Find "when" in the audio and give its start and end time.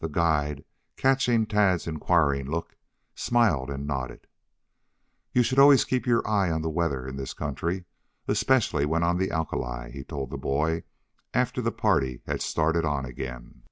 8.84-9.04